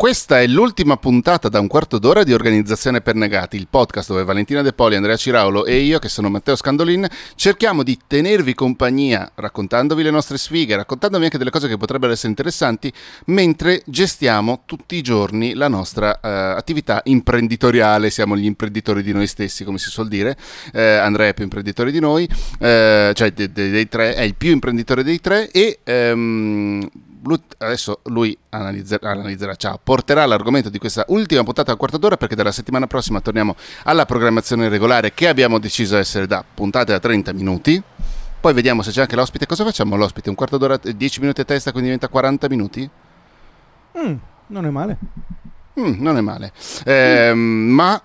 Questa 0.00 0.40
è 0.40 0.46
l'ultima 0.46 0.96
puntata 0.96 1.50
da 1.50 1.60
un 1.60 1.66
quarto 1.66 1.98
d'ora 1.98 2.24
di 2.24 2.32
Organizzazione 2.32 3.02
per 3.02 3.14
Negati, 3.16 3.58
il 3.58 3.66
podcast 3.68 4.08
dove 4.08 4.24
Valentina 4.24 4.62
De 4.62 4.72
Poli, 4.72 4.96
Andrea 4.96 5.14
Ciraulo 5.14 5.66
e 5.66 5.76
io, 5.80 5.98
che 5.98 6.08
sono 6.08 6.30
Matteo 6.30 6.56
Scandolin, 6.56 7.06
cerchiamo 7.34 7.82
di 7.82 7.98
tenervi 8.06 8.54
compagnia 8.54 9.30
raccontandovi 9.34 10.02
le 10.02 10.10
nostre 10.10 10.38
sfighe, 10.38 10.74
raccontandovi 10.74 11.24
anche 11.24 11.36
delle 11.36 11.50
cose 11.50 11.68
che 11.68 11.76
potrebbero 11.76 12.12
essere 12.12 12.28
interessanti, 12.28 12.90
mentre 13.26 13.82
gestiamo 13.84 14.62
tutti 14.64 14.96
i 14.96 15.02
giorni 15.02 15.52
la 15.52 15.68
nostra 15.68 16.18
uh, 16.22 16.56
attività 16.56 17.02
imprenditoriale. 17.04 18.08
Siamo 18.08 18.38
gli 18.38 18.46
imprenditori 18.46 19.02
di 19.02 19.12
noi 19.12 19.26
stessi, 19.26 19.64
come 19.64 19.76
si 19.76 19.90
suol 19.90 20.08
dire. 20.08 20.34
Uh, 20.72 20.78
Andrea 20.78 21.28
è 21.28 21.34
più 21.34 21.44
imprenditore 21.44 21.90
di 21.90 22.00
noi, 22.00 22.26
uh, 22.26 23.12
cioè 23.12 23.32
dei, 23.34 23.52
dei, 23.52 23.68
dei 23.68 23.86
tre, 23.86 24.14
è 24.14 24.22
il 24.22 24.34
più 24.34 24.50
imprenditore 24.50 25.04
dei 25.04 25.20
tre 25.20 25.50
e... 25.50 25.80
Um, 25.84 26.88
adesso 27.58 28.00
lui 28.04 28.36
analizzerà, 28.50 29.10
analizzerà 29.10 29.54
ciao, 29.54 29.78
porterà 29.82 30.24
l'argomento 30.26 30.68
di 30.68 30.78
questa 30.78 31.04
ultima 31.08 31.42
puntata 31.42 31.70
al 31.70 31.76
quarto 31.76 31.98
d'ora 31.98 32.16
perché 32.16 32.34
dalla 32.34 32.52
settimana 32.52 32.86
prossima 32.86 33.20
torniamo 33.20 33.56
alla 33.84 34.06
programmazione 34.06 34.68
regolare 34.68 35.12
che 35.12 35.28
abbiamo 35.28 35.58
deciso 35.58 35.96
essere 35.96 36.26
da 36.26 36.44
puntate 36.54 36.92
da 36.92 36.98
30 36.98 37.32
minuti. 37.32 37.82
Poi 38.40 38.54
vediamo 38.54 38.80
se 38.80 38.90
c'è 38.90 39.02
anche 39.02 39.16
l'ospite. 39.16 39.44
Cosa 39.44 39.64
facciamo 39.64 39.96
l'ospite? 39.96 40.30
Un 40.30 40.34
quarto 40.34 40.56
d'ora, 40.56 40.78
10 40.78 41.20
minuti 41.20 41.42
a 41.42 41.44
testa, 41.44 41.72
quindi 41.72 41.90
diventa 41.90 42.08
40 42.08 42.48
minuti? 42.48 42.88
Mm, 43.98 44.14
non 44.46 44.64
è 44.64 44.70
male. 44.70 44.98
Mm, 45.78 46.00
non 46.00 46.16
è 46.16 46.20
male. 46.22 46.52
Eh, 46.84 47.32
mm. 47.34 47.70
Ma 47.70 48.02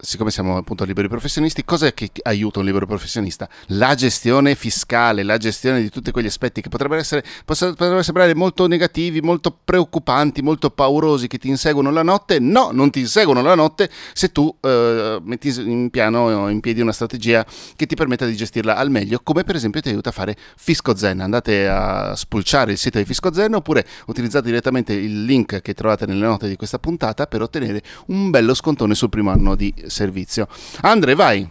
siccome 0.00 0.30
siamo 0.30 0.56
appunto 0.56 0.84
liberi 0.84 1.08
professionisti, 1.08 1.64
cosa 1.64 1.86
è 1.86 1.94
che 1.94 2.10
aiuta 2.22 2.60
un 2.60 2.64
libero 2.64 2.86
professionista? 2.86 3.48
La 3.68 3.94
gestione 3.94 4.54
fiscale, 4.54 5.22
la 5.22 5.36
gestione 5.36 5.80
di 5.80 5.90
tutti 5.90 6.10
quegli 6.10 6.26
aspetti 6.26 6.60
che 6.60 6.68
potrebbero, 6.68 7.00
essere, 7.00 7.24
potrebbero 7.44 8.02
sembrare 8.02 8.34
molto 8.34 8.66
negativi, 8.66 9.20
molto 9.20 9.56
preoccupanti, 9.62 10.42
molto 10.42 10.70
paurosi, 10.70 11.28
che 11.28 11.38
ti 11.38 11.48
inseguono 11.48 11.90
la 11.90 12.02
notte. 12.02 12.38
No, 12.38 12.70
non 12.72 12.90
ti 12.90 13.00
inseguono 13.00 13.42
la 13.42 13.54
notte 13.54 13.90
se 14.12 14.32
tu 14.32 14.54
eh, 14.60 15.18
metti 15.22 15.48
in 15.60 15.90
piano 15.90 16.48
in 16.48 16.60
piedi 16.60 16.80
una 16.80 16.92
strategia 16.92 17.44
che 17.76 17.86
ti 17.86 17.94
permetta 17.94 18.26
di 18.26 18.36
gestirla 18.36 18.76
al 18.76 18.90
meglio, 18.90 19.20
come 19.22 19.44
per 19.44 19.56
esempio 19.56 19.80
ti 19.80 19.90
aiuta 19.90 20.08
a 20.08 20.12
fare 20.12 20.36
Fisco 20.56 20.96
Zen. 20.96 21.20
Andate 21.20 21.68
a 21.68 22.14
spulciare 22.16 22.72
il 22.72 22.78
sito 22.78 22.98
di 22.98 23.04
Fisco 23.04 23.32
Zen 23.32 23.54
oppure 23.54 23.86
utilizzate 24.06 24.46
direttamente 24.46 24.92
il 24.92 25.24
link 25.24 25.60
che 25.60 25.74
trovate 25.74 26.06
nelle 26.06 26.26
note 26.26 26.48
di 26.48 26.56
questa 26.56 26.78
puntata 26.78 27.26
per 27.26 27.42
ottenere 27.42 27.82
un 28.06 28.30
bello 28.30 28.54
scontone 28.54 28.94
sul 28.94 29.08
primo 29.10 29.30
anno 29.30 29.54
di 29.54 29.72
servizio. 29.90 30.46
Andre, 30.82 31.14
vai. 31.14 31.48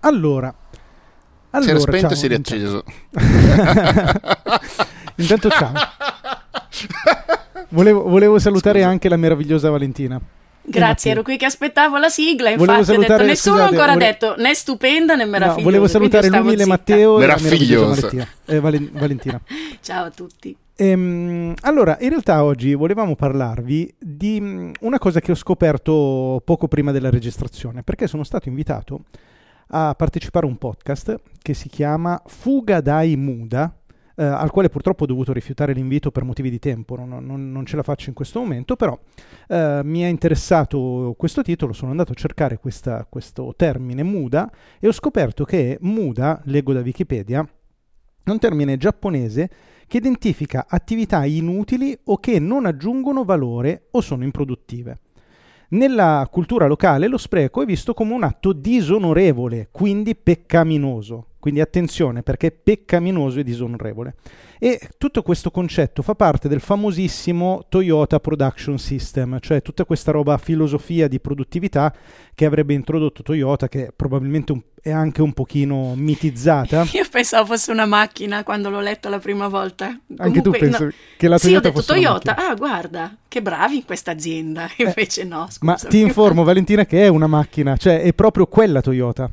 Allora, 0.00 0.52
allora 1.50 1.64
si 1.64 1.70
era 1.70 1.80
spento 1.80 2.12
e 2.12 2.16
si 2.16 2.24
è 2.24 2.28
riacceso. 2.28 2.84
Intanto 5.16 5.50
ciao. 5.50 5.72
Volevo, 7.72 8.02
volevo 8.02 8.38
salutare 8.38 8.80
Scusa. 8.80 8.90
anche 8.90 9.08
la 9.08 9.16
meravigliosa 9.16 9.70
Valentina. 9.70 10.20
Grazie, 10.64 11.10
ero 11.10 11.22
qui 11.22 11.36
che 11.36 11.44
aspettavo 11.44 11.98
la 11.98 12.08
sigla. 12.08 12.50
Infatti, 12.50 12.84
salutare, 12.84 13.08
detto, 13.08 13.24
nessuno 13.24 13.56
scusate, 13.56 13.74
ancora 13.74 13.92
vole... 13.94 14.04
detto 14.04 14.34
né 14.38 14.54
stupenda 14.54 15.14
né 15.16 15.24
meravigliosa. 15.24 15.58
No, 15.58 15.64
volevo 15.64 15.88
salutare 15.88 16.28
l'umile 16.28 16.66
Matteo 16.66 17.16
e 17.16 17.20
meravigliosa. 17.20 18.10
Eh, 18.46 18.60
Valen- 18.60 18.90
Valentina. 18.92 19.40
Ciao 19.80 20.06
a 20.06 20.10
tutti. 20.10 20.56
Ehm, 20.76 21.54
allora, 21.62 21.96
in 22.00 22.08
realtà 22.08 22.44
oggi 22.44 22.74
volevamo 22.74 23.14
parlarvi 23.14 23.94
di 23.98 24.40
mm, 24.40 24.70
una 24.80 24.98
cosa 24.98 25.20
che 25.20 25.32
ho 25.32 25.36
scoperto 25.36 26.40
poco 26.44 26.68
prima 26.68 26.92
della 26.92 27.10
registrazione, 27.10 27.82
perché 27.82 28.06
sono 28.06 28.24
stato 28.24 28.48
invitato 28.48 29.02
a 29.74 29.94
partecipare 29.94 30.46
a 30.46 30.48
un 30.48 30.58
podcast 30.58 31.20
che 31.40 31.54
si 31.54 31.68
chiama 31.68 32.20
Fuga 32.26 32.80
dai 32.80 33.16
Muda, 33.16 33.74
eh, 34.16 34.24
al 34.24 34.50
quale 34.50 34.68
purtroppo 34.68 35.04
ho 35.04 35.06
dovuto 35.06 35.32
rifiutare 35.32 35.72
l'invito 35.72 36.10
per 36.10 36.24
motivi 36.24 36.50
di 36.50 36.58
tempo, 36.58 36.96
non, 36.96 37.24
non, 37.24 37.50
non 37.50 37.66
ce 37.66 37.76
la 37.76 37.82
faccio 37.82 38.08
in 38.08 38.14
questo 38.14 38.40
momento, 38.40 38.76
però 38.76 38.98
eh, 39.48 39.80
mi 39.84 40.00
è 40.00 40.06
interessato 40.06 41.14
questo 41.16 41.42
titolo, 41.42 41.72
sono 41.72 41.90
andato 41.90 42.12
a 42.12 42.16
cercare 42.16 42.58
questa, 42.58 43.06
questo 43.08 43.54
termine 43.56 44.02
muda 44.02 44.50
e 44.78 44.88
ho 44.88 44.92
scoperto 44.92 45.44
che 45.44 45.78
muda, 45.80 46.40
leggo 46.44 46.72
da 46.72 46.80
Wikipedia, 46.80 47.46
è 48.24 48.30
un 48.30 48.38
termine 48.38 48.76
giapponese 48.76 49.50
che 49.86 49.96
identifica 49.96 50.66
attività 50.68 51.24
inutili 51.24 51.98
o 52.04 52.18
che 52.18 52.38
non 52.38 52.66
aggiungono 52.66 53.24
valore 53.24 53.88
o 53.90 54.00
sono 54.00 54.24
improduttive. 54.24 55.00
Nella 55.70 56.28
cultura 56.30 56.66
locale 56.66 57.08
lo 57.08 57.16
spreco 57.18 57.62
è 57.62 57.64
visto 57.64 57.94
come 57.94 58.12
un 58.12 58.22
atto 58.22 58.52
disonorevole, 58.52 59.68
quindi 59.72 60.14
peccaminoso. 60.14 61.31
Quindi 61.42 61.60
attenzione 61.60 62.22
perché 62.22 62.46
è 62.46 62.52
peccaminoso 62.52 63.40
e 63.40 63.42
disonorevole. 63.42 64.14
E 64.60 64.78
tutto 64.96 65.22
questo 65.22 65.50
concetto 65.50 66.00
fa 66.00 66.14
parte 66.14 66.46
del 66.46 66.60
famosissimo 66.60 67.64
Toyota 67.68 68.20
Production 68.20 68.78
System, 68.78 69.40
cioè 69.40 69.60
tutta 69.60 69.84
questa 69.84 70.12
roba 70.12 70.38
filosofia 70.38 71.08
di 71.08 71.18
produttività 71.18 71.92
che 72.32 72.44
avrebbe 72.44 72.74
introdotto 72.74 73.24
Toyota, 73.24 73.66
che 73.66 73.90
probabilmente 73.94 74.52
un, 74.52 74.60
è 74.80 74.92
anche 74.92 75.20
un 75.20 75.32
pochino 75.32 75.94
mitizzata. 75.96 76.86
Io 76.94 77.04
pensavo 77.10 77.46
fosse 77.46 77.72
una 77.72 77.86
macchina 77.86 78.44
quando 78.44 78.70
l'ho 78.70 78.78
letta 78.78 79.08
la 79.08 79.18
prima 79.18 79.48
volta. 79.48 79.86
Anche 79.86 80.00
Comunque, 80.16 80.42
tu 80.42 80.50
pensi 80.52 80.84
no. 80.84 80.92
che 81.16 81.26
la 81.26 81.38
Toyota 81.40 81.48
sì, 81.48 81.54
ho 81.54 81.60
detto 81.60 81.72
fosse 81.72 81.92
Toyota, 81.92 82.36
ah 82.36 82.54
guarda, 82.54 83.16
che 83.26 83.42
bravi 83.42 83.78
in 83.78 83.84
questa 83.84 84.12
azienda, 84.12 84.68
eh, 84.78 84.84
invece 84.84 85.24
no. 85.24 85.48
Scusa. 85.50 85.58
Ma 85.64 85.74
ti 85.74 85.98
informo 85.98 86.44
Valentina 86.44 86.86
che 86.86 87.02
è 87.02 87.08
una 87.08 87.26
macchina, 87.26 87.76
cioè 87.76 88.00
è 88.00 88.12
proprio 88.12 88.46
quella 88.46 88.80
Toyota. 88.80 89.28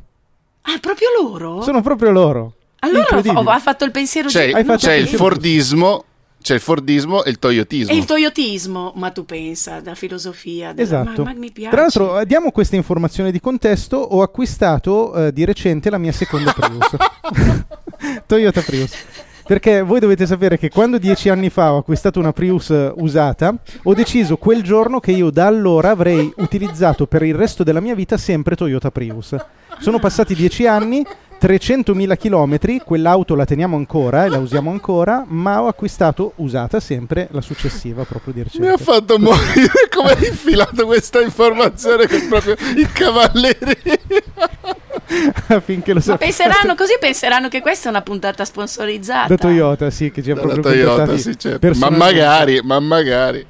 Ah, 0.62 0.78
proprio 0.80 1.08
loro? 1.20 1.62
Sono 1.62 1.82
proprio 1.82 2.10
loro. 2.10 2.54
Allora 2.80 3.06
ho, 3.16 3.42
ho, 3.42 3.58
fatto 3.58 3.84
il 3.84 3.90
pensiero 3.90 4.28
c'è, 4.28 4.46
di... 4.46 4.52
C'è, 4.52 4.62
no, 4.62 4.76
c'è 4.76 4.94
il 4.94 5.08
Fordismo 5.08 6.04
c'è 6.42 6.54
il 6.54 6.60
Fordismo 6.60 7.22
e 7.22 7.30
il 7.30 7.38
Toyotismo. 7.38 7.92
E 7.92 7.96
il 7.96 8.06
Toyotismo, 8.06 8.92
ma 8.96 9.10
tu 9.10 9.26
pensa, 9.26 9.80
da 9.80 9.94
filosofia. 9.94 10.72
Della... 10.72 11.02
Esatto. 11.02 11.22
Ma, 11.22 11.32
ma 11.32 11.38
mi 11.38 11.50
piace. 11.50 11.70
Tra 11.70 11.82
l'altro, 11.82 12.18
eh, 12.18 12.26
diamo 12.26 12.50
questa 12.50 12.76
informazione 12.76 13.30
di 13.30 13.40
contesto. 13.40 13.96
Ho 13.98 14.22
acquistato 14.22 15.12
uh, 15.14 15.30
di 15.30 15.44
recente 15.44 15.90
la 15.90 15.98
mia 15.98 16.12
seconda 16.12 16.52
Prius. 16.54 16.96
Toyota 18.26 18.62
Prius. 18.62 18.90
Perché 19.50 19.82
voi 19.82 19.98
dovete 19.98 20.26
sapere 20.26 20.56
che 20.56 20.68
quando 20.68 20.96
dieci 20.96 21.28
anni 21.28 21.50
fa 21.50 21.72
ho 21.72 21.78
acquistato 21.78 22.20
una 22.20 22.32
Prius 22.32 22.70
eh, 22.70 22.92
usata, 22.98 23.52
ho 23.82 23.94
deciso 23.94 24.36
quel 24.36 24.62
giorno 24.62 25.00
che 25.00 25.10
io 25.10 25.30
da 25.30 25.48
allora 25.48 25.90
avrei 25.90 26.32
utilizzato 26.36 27.08
per 27.08 27.24
il 27.24 27.34
resto 27.34 27.64
della 27.64 27.80
mia 27.80 27.96
vita 27.96 28.16
sempre 28.16 28.54
Toyota 28.54 28.92
Prius. 28.92 29.34
Sono 29.80 29.98
passati 29.98 30.36
dieci 30.36 30.68
anni, 30.68 31.04
300.000 31.40 32.16
km, 32.18 32.84
quell'auto 32.84 33.34
la 33.34 33.46
teniamo 33.46 33.76
ancora 33.76 34.26
e 34.26 34.28
la 34.28 34.38
usiamo 34.38 34.70
ancora, 34.70 35.24
ma 35.26 35.62
ho 35.62 35.68
acquistato 35.68 36.32
usata 36.36 36.80
sempre 36.80 37.28
la 37.30 37.40
successiva 37.40 38.04
proprio 38.04 38.34
di 38.34 38.42
recente. 38.42 38.66
Mi 38.66 38.72
ha 38.72 38.76
fatto 38.76 39.18
morire 39.18 39.88
come 39.90 40.10
hai 40.12 40.26
infilato 40.28 40.84
questa 40.84 41.20
informazione 41.22 42.06
che 42.06 42.26
proprio 42.28 42.56
il 42.76 42.92
cavalleria. 42.92 43.76
Finché 45.64 45.92
lo 45.92 46.00
sapete. 46.00 46.26
Penseranno 46.26 46.74
così, 46.74 46.96
penseranno 47.00 47.48
che 47.48 47.60
questa 47.60 47.88
è 47.88 47.90
una 47.90 48.02
puntata 48.02 48.44
sponsorizzata. 48.44 49.28
Da 49.28 49.36
Toyota, 49.36 49.90
sì, 49.90 50.10
che 50.10 50.22
ci 50.22 50.30
ha 50.30 50.34
proprio 50.34 50.62
Toyota, 50.62 51.16
sì, 51.16 51.36
certo. 51.38 51.70
Ma 51.76 51.90
magari, 51.90 52.60
ma 52.62 52.78
magari. 52.78 53.49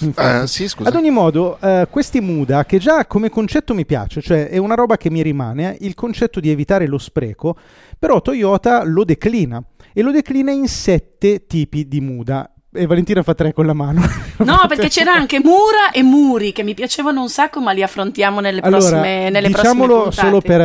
Uh, 0.00 0.46
sì, 0.46 0.70
Ad 0.78 0.94
ogni 0.94 1.10
modo, 1.10 1.58
uh, 1.60 1.86
questi 1.90 2.20
Muda, 2.20 2.64
che 2.64 2.78
già 2.78 3.06
come 3.06 3.28
concetto 3.28 3.74
mi 3.74 3.84
piace, 3.84 4.22
cioè 4.22 4.48
è 4.48 4.56
una 4.56 4.74
roba 4.74 4.96
che 4.96 5.10
mi 5.10 5.22
rimane, 5.22 5.76
il 5.80 5.94
concetto 5.94 6.40
di 6.40 6.50
evitare 6.50 6.86
lo 6.86 6.98
spreco, 6.98 7.56
però 7.98 8.22
Toyota 8.22 8.82
lo 8.84 9.04
declina 9.04 9.62
e 9.92 10.02
lo 10.02 10.10
declina 10.10 10.50
in 10.52 10.68
sette 10.68 11.46
tipi 11.46 11.86
di 11.86 12.00
Muda. 12.00 12.50
E 12.72 12.86
Valentina 12.86 13.24
fa 13.24 13.34
tre 13.34 13.52
con 13.52 13.66
la 13.66 13.72
mano. 13.72 14.00
No, 14.40 14.64
perché 14.68 14.88
c'era 14.88 15.12
anche 15.12 15.38
Mura 15.38 15.90
e 15.92 16.02
Muri 16.02 16.52
che 16.52 16.62
mi 16.62 16.72
piacevano 16.72 17.20
un 17.20 17.28
sacco, 17.28 17.60
ma 17.60 17.72
li 17.72 17.82
affrontiamo 17.82 18.40
nelle 18.40 18.60
allora, 18.62 18.78
prossime 18.78 19.28
nelle 19.28 19.48
Diciamolo 19.48 20.02
prossime 20.04 20.26
solo 20.28 20.40
per, 20.40 20.60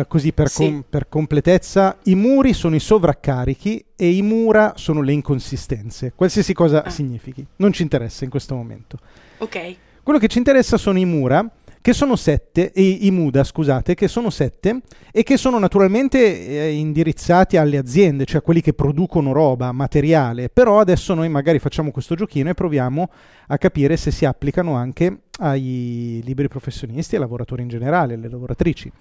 uh, 0.00 0.08
così, 0.08 0.32
per, 0.32 0.48
sì. 0.48 0.64
com- 0.64 0.84
per, 0.88 1.08
completezza: 1.10 1.98
i 2.04 2.14
muri 2.14 2.54
sono 2.54 2.76
i 2.76 2.80
sovraccarichi 2.80 3.84
e 3.94 4.08
i 4.08 4.22
mura 4.22 4.72
sono 4.76 5.02
le 5.02 5.12
inconsistenze. 5.12 6.14
Qualsiasi 6.14 6.54
cosa 6.54 6.82
ah. 6.82 6.88
significhi, 6.88 7.46
non 7.56 7.74
ci 7.74 7.82
interessa 7.82 8.24
in 8.24 8.30
questo 8.30 8.54
momento. 8.54 8.96
Ok. 9.38 9.76
Quello 10.02 10.18
che 10.18 10.28
ci 10.28 10.38
interessa 10.38 10.78
sono 10.78 10.98
i 10.98 11.04
mura 11.04 11.46
che 11.82 11.94
sono 11.94 12.14
sette, 12.14 12.72
i, 12.74 13.06
i 13.06 13.10
Muda, 13.10 13.42
scusate, 13.42 13.94
che 13.94 14.06
sono 14.06 14.28
sette 14.28 14.80
e 15.10 15.22
che 15.22 15.36
sono 15.38 15.58
naturalmente 15.58 16.46
eh, 16.46 16.72
indirizzati 16.72 17.56
alle 17.56 17.78
aziende, 17.78 18.26
cioè 18.26 18.42
quelli 18.42 18.60
che 18.60 18.74
producono 18.74 19.32
roba, 19.32 19.72
materiale, 19.72 20.50
però 20.50 20.80
adesso 20.80 21.14
noi 21.14 21.30
magari 21.30 21.58
facciamo 21.58 21.90
questo 21.90 22.14
giochino 22.14 22.50
e 22.50 22.54
proviamo 22.54 23.10
a 23.48 23.58
capire 23.58 23.96
se 23.96 24.10
si 24.10 24.26
applicano 24.26 24.74
anche 24.74 25.20
ai 25.38 26.20
liberi 26.22 26.48
professionisti, 26.48 27.14
ai 27.14 27.22
lavoratori 27.22 27.62
in 27.62 27.68
generale, 27.68 28.14
alle 28.14 28.28
lavoratrici. 28.28 28.92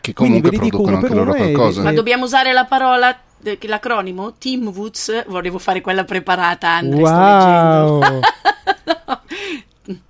Che 0.00 0.12
comunque 0.14 0.50
producono 0.50 0.96
anche 0.96 1.14
loro 1.14 1.34
qualcosa. 1.34 1.80
E, 1.80 1.84
Ma 1.84 1.92
dobbiamo 1.92 2.24
usare 2.24 2.52
la 2.52 2.64
parola 2.64 3.16
l'acronimo 3.62 4.34
Team 4.34 4.68
Woods 4.68 5.26
volevo 5.26 5.58
fare 5.58 5.80
quella 5.80 6.04
preparata 6.04 6.68
Andre 6.68 7.00
wow. 7.00 7.98
no. 7.98 8.20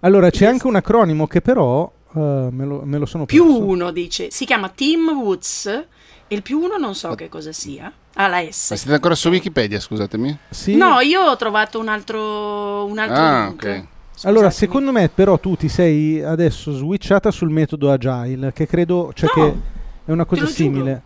allora 0.01 0.29
c'è 0.29 0.45
anche 0.45 0.67
un 0.67 0.77
acronimo 0.77 1.27
che 1.27 1.41
però 1.41 1.91
Uh, 2.13 2.49
me, 2.51 2.65
lo, 2.65 2.83
me, 2.85 2.99
lo, 2.99 3.07
sono 3.07 3.25
più 3.25 3.47
perso. 3.47 3.65
uno 3.65 3.91
dice 3.91 4.31
si 4.31 4.45
chiama 4.45 4.69
Team 4.69 5.09
Woods 5.09 5.87
Il 6.29 6.43
più 6.43 6.59
uno 6.59 6.77
non 6.77 6.95
so 6.95 7.09
oh. 7.09 7.15
che 7.15 7.29
cosa 7.31 7.53
sia. 7.53 7.91
Ah, 8.15 8.29
la 8.29 8.41
S. 8.41 8.71
Ma 8.71 8.77
siete 8.77 8.95
ancora 8.95 9.15
su 9.15 9.29
Wikipedia, 9.29 9.81
scusatemi? 9.81 10.39
Sì. 10.51 10.77
No, 10.77 11.01
io 11.01 11.23
ho 11.23 11.37
trovato 11.37 11.79
un 11.79 11.89
altro, 11.89 12.85
un 12.85 12.99
altro 12.99 13.23
ah, 13.23 13.45
link. 13.45 13.53
ok. 13.55 13.61
Scusatemi. 13.63 13.89
Allora, 14.25 14.51
secondo 14.51 14.93
me, 14.93 15.09
però, 15.09 15.39
tu 15.39 15.57
ti 15.57 15.69
sei 15.69 16.23
adesso 16.23 16.73
switchata 16.73 17.31
sul 17.31 17.49
metodo 17.49 17.91
agile, 17.91 18.53
che 18.53 18.67
credo 18.67 19.13
cioè 19.15 19.31
no, 19.35 19.43
che 19.43 19.57
è 20.05 20.11
una 20.11 20.25
cosa 20.27 20.47
simile. 20.47 20.91
Giuro. 20.91 21.03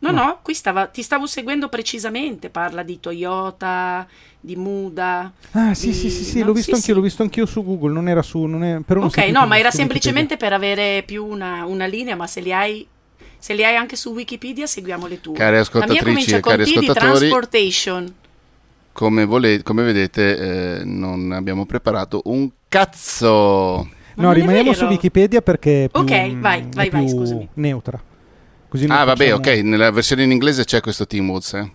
No, 0.00 0.10
no, 0.10 0.38
qui 0.42 0.54
stava, 0.54 0.86
ti 0.86 1.02
stavo 1.02 1.26
seguendo 1.26 1.68
precisamente. 1.68 2.48
Parla 2.48 2.82
di 2.82 3.00
Toyota, 3.00 4.06
di 4.40 4.56
Muda. 4.56 5.32
Ah, 5.52 5.74
sì, 5.74 5.88
di... 5.88 5.92
sì, 5.94 6.10
sì, 6.10 6.24
sì, 6.24 6.38
no? 6.40 6.46
l'ho 6.46 6.52
visto 6.52 6.70
sì, 6.70 6.76
anch'io, 6.76 6.94
sì. 6.94 6.98
l'ho 6.98 7.04
visto 7.04 7.22
anch'io 7.22 7.46
su 7.46 7.62
Google. 7.62 7.92
Non 7.92 8.08
era 8.08 8.22
su. 8.22 8.44
Non 8.44 8.64
è, 8.64 8.76
ok, 8.76 9.18
no, 9.28 9.46
ma 9.46 9.58
era 9.58 9.70
semplicemente 9.70 10.36
per 10.36 10.52
avere 10.52 11.02
più 11.04 11.24
una, 11.24 11.64
una 11.66 11.86
linea. 11.86 12.16
Ma 12.16 12.26
se 12.26 12.40
li 12.40 12.52
hai 12.52 12.86
se 13.38 13.54
li 13.54 13.64
hai 13.64 13.74
anche 13.74 13.96
su 13.96 14.10
Wikipedia, 14.12 14.66
seguiamo 14.66 15.06
le 15.06 15.20
tue. 15.20 15.34
Cari 15.34 15.56
ascoltatrici 15.56 16.34
e 16.34 16.40
cari 16.40 16.62
ascoltatori, 16.62 17.08
transportation. 17.08 18.14
Come, 18.92 19.24
volete, 19.24 19.62
come 19.62 19.82
vedete, 19.82 20.80
eh, 20.80 20.84
non 20.84 21.32
abbiamo 21.32 21.64
preparato 21.64 22.20
un 22.24 22.50
cazzo. 22.68 23.88
No, 24.16 24.32
rimaniamo 24.32 24.74
su 24.74 24.84
Wikipedia 24.84 25.40
perché 25.40 25.84
è 25.84 25.88
più, 25.88 26.00
Ok, 26.00 26.36
vai, 26.36 26.66
vai, 26.70 26.90
vai, 26.90 27.08
scusami. 27.08 27.48
neutra. 27.54 27.98
Così 28.70 28.86
ah, 28.88 29.02
vabbè, 29.02 29.34
ok, 29.34 29.46
nella 29.64 29.90
versione 29.90 30.22
in 30.22 30.30
inglese 30.30 30.62
c'è 30.62 30.80
questo 30.80 31.04
Team 31.04 31.28
Woods, 31.28 31.54
eh? 31.54 31.70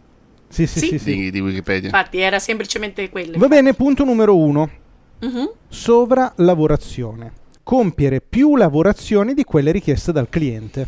Sì, 0.47 0.65
sì, 0.65 0.79
sì, 0.79 0.97
sì, 0.97 1.15
di, 1.15 1.31
di, 1.31 1.39
Wikipedia. 1.41 1.89
Infatti, 1.89 2.19
era 2.19 2.39
semplicemente 2.39 3.09
quello. 3.09 3.37
Va 3.37 3.49
bene, 3.49 3.73
punto 3.73 4.05
numero 4.05 4.37
uno. 4.37 4.69
Uh-huh. 5.19 5.55
Sovralavorazione. 5.67 7.33
Compiere 7.63 8.21
più 8.21 8.55
lavorazioni 8.55 9.33
di 9.33 9.43
quelle 9.43 9.73
richieste 9.73 10.13
dal 10.13 10.29
cliente. 10.29 10.87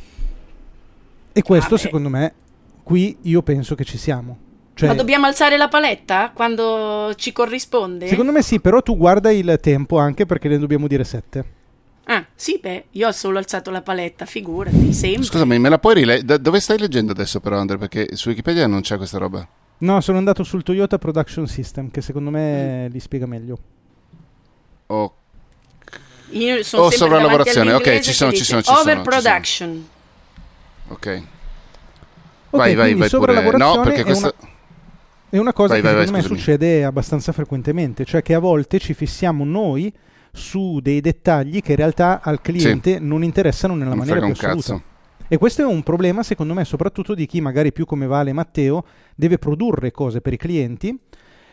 E 1.34 1.42
questo, 1.42 1.72
Vabbè. 1.72 1.82
secondo 1.82 2.08
me, 2.08 2.34
qui 2.84 3.18
io 3.24 3.42
penso 3.42 3.76
che 3.76 3.84
ci 3.84 3.98
siamo. 3.98 4.38
Cioè, 4.76 4.88
Ma 4.88 4.96
dobbiamo 4.96 5.26
alzare 5.26 5.58
la 5.58 5.68
paletta 5.68 6.32
quando 6.34 7.12
ci 7.16 7.34
corrisponde? 7.34 8.08
Secondo 8.08 8.32
me 8.32 8.42
sì, 8.42 8.62
però 8.62 8.82
tu 8.82 8.96
guarda 8.96 9.30
il 9.30 9.58
tempo 9.62 9.98
anche 9.98 10.26
perché 10.26 10.48
ne 10.48 10.58
dobbiamo 10.58 10.88
dire 10.88 11.04
7. 11.04 11.56
Ah, 12.10 12.26
sì, 12.36 12.58
beh, 12.62 12.86
io 12.92 13.08
ho 13.10 13.12
solo 13.12 13.38
alzato 13.38 13.70
la 13.70 13.82
paletta, 13.82 14.26
figurati, 14.26 14.94
sempre. 14.94 15.24
Scusami, 15.24 15.60
me 15.60 15.68
la 15.68 15.78
puoi 15.78 15.96
rileggere? 15.96 16.40
dove 16.42 16.62
stai 16.62 16.78
leggendo 16.78 17.12
adesso 17.12 17.42
però, 17.42 17.58
Andre? 17.60 17.78
Perché 17.78 18.16
su 18.16 18.30
Wikipedia 18.30 18.66
non 18.66 18.80
c'è 18.80 18.96
questa 18.96 19.18
roba. 19.18 19.46
No, 19.80 20.00
sono 20.00 20.18
andato 20.18 20.44
sul 20.44 20.64
Toyota 20.64 20.98
Production 20.98 21.48
System, 21.48 21.92
che 21.92 22.00
secondo 22.00 22.30
me 22.30 22.88
mm. 22.88 22.92
li 22.94 23.00
spiega 23.02 23.26
meglio. 23.26 23.60
Ok. 24.88 25.12
Io 26.30 26.64
sono 26.64 26.84
oh, 26.84 26.92
sovralavorazione, 26.92 27.74
ok, 27.74 28.00
ci 28.00 28.14
sono, 28.14 28.32
ci 28.32 28.46
sono, 28.46 28.62
ci 28.62 28.68
sono. 28.68 28.80
Overproduction. 28.80 29.88
Ok. 30.88 31.24
Vai, 32.52 32.74
vai, 32.76 32.94
vai 32.94 33.10
pure. 33.10 33.58
No, 33.58 33.82
perché 33.82 34.04
questa... 34.04 34.34
Una... 34.40 34.52
È 35.30 35.38
una 35.38 35.52
cosa 35.52 35.74
vai, 35.74 35.82
che 35.82 35.88
vai, 35.88 36.06
secondo 36.06 36.22
vai, 36.22 36.22
me 36.32 36.38
succede 36.38 36.86
abbastanza 36.86 37.34
frequentemente, 37.34 38.06
cioè 38.06 38.22
che 38.22 38.34
a 38.34 38.40
volte 38.40 38.80
ci 38.80 38.94
fissiamo 38.94 39.44
noi 39.44 39.94
su 40.38 40.80
dei 40.82 41.02
dettagli 41.02 41.62
che 41.62 41.72
in 41.72 41.78
realtà 41.78 42.22
al 42.22 42.42
cliente 42.42 42.94
sì. 42.94 43.00
non 43.02 43.24
interessano 43.24 43.74
nella 43.76 43.90
non 43.90 43.98
maniera 43.98 44.22
più 44.22 44.32
assoluta. 44.32 44.74
Cazzo. 44.74 44.82
E 45.28 45.38
questo 45.38 45.64
è 45.64 45.66
un 45.66 45.84
problema 45.84 46.24
secondo 46.24 46.54
me 46.54 46.64
soprattutto 46.64 47.14
di 47.14 47.26
chi 47.26 47.42
magari 47.42 47.74
più 47.74 47.86
come 47.86 48.08
Vale 48.08 48.32
Matteo 48.32 48.86
deve 49.16 49.38
produrre 49.38 49.92
cose 49.92 50.22
per 50.22 50.32
i 50.32 50.38
clienti 50.38 50.98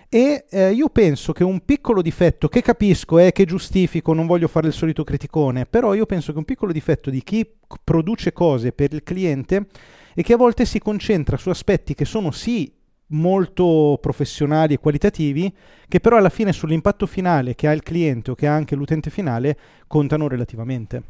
e 0.09 0.45
eh, 0.49 0.71
io 0.71 0.91
penso 0.91 1.33
che 1.33 1.43
un 1.43 1.65
piccolo 1.65 2.01
difetto, 2.01 2.47
che 2.47 2.63
capisco 2.63 3.19
e 3.19 3.27
eh, 3.27 3.33
che 3.33 3.45
giustifico, 3.45 4.13
non 4.13 4.27
voglio 4.27 4.47
fare 4.47 4.69
il 4.69 4.73
solito 4.73 5.03
criticone, 5.03 5.67
però 5.67 5.93
io 5.93 6.07
penso 6.07 6.31
che 6.31 6.39
un 6.39 6.45
piccolo 6.45 6.71
difetto 6.71 7.11
di 7.11 7.21
chi 7.25 7.45
produce 7.83 8.33
cose 8.33 8.71
per 8.71 8.93
il 8.93 9.03
cliente 9.03 9.67
è 10.15 10.23
che 10.23 10.35
a 10.35 10.37
volte 10.37 10.67
si 10.67 10.79
concentra 10.79 11.37
su 11.37 11.49
aspetti 11.49 11.95
che 11.95 12.05
sono 12.05 12.31
sì 12.31 12.73
molto 13.15 13.99
professionali 14.01 14.75
e 14.75 14.79
qualitativi, 14.79 15.53
che 15.89 16.01
però 16.01 16.17
alla 16.17 16.29
fine 16.29 16.53
sull'impatto 16.53 17.07
finale 17.07 17.55
che 17.55 17.69
ha 17.69 17.73
il 17.73 17.83
cliente 17.83 18.33
o 18.33 18.35
che 18.35 18.47
ha 18.47 18.55
anche 18.55 18.75
l'utente 18.75 19.11
finale 19.11 19.57
contano 19.87 20.29
relativamente. 20.29 21.03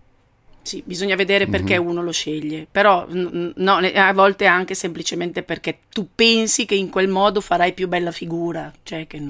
Sì, 0.62 0.82
bisogna 0.84 1.14
vedere 1.14 1.46
perché 1.46 1.78
mm-hmm. 1.78 1.88
uno 1.88 2.02
lo 2.02 2.10
sceglie, 2.10 2.66
però 2.70 3.06
no, 3.10 3.74
a 3.76 4.12
volte 4.14 4.46
anche 4.46 4.74
semplicemente 4.74 5.42
perché 5.42 5.80
tu 5.90 6.08
pensi 6.14 6.64
che 6.64 6.74
in 6.74 6.88
quel 6.88 7.08
modo 7.08 7.42
farai 7.42 7.74
più 7.74 7.86
bella 7.86 8.10
figura, 8.10 8.72
cioè 8.82 9.06
che, 9.06 9.22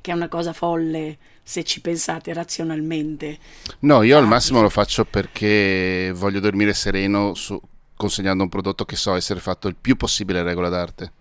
che 0.00 0.10
è 0.10 0.14
una 0.14 0.26
cosa 0.26 0.52
folle 0.52 1.16
se 1.44 1.62
ci 1.62 1.80
pensate 1.80 2.32
razionalmente. 2.32 3.38
No, 3.80 4.02
io 4.02 4.16
ah, 4.16 4.20
al 4.20 4.26
massimo 4.26 4.62
lo 4.62 4.68
faccio 4.68 5.04
perché 5.04 6.12
voglio 6.12 6.40
dormire 6.40 6.74
sereno 6.74 7.34
su, 7.34 7.60
consegnando 7.94 8.42
un 8.42 8.48
prodotto 8.48 8.84
che 8.84 8.96
so 8.96 9.14
essere 9.14 9.38
fatto 9.38 9.68
il 9.68 9.76
più 9.80 9.94
possibile 9.96 10.40
a 10.40 10.42
regola 10.42 10.68
d'arte. 10.68 11.12